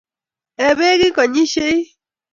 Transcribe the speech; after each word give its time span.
Ee 0.67 0.73
beek 0.79 0.99
kigonyishei 1.01 1.79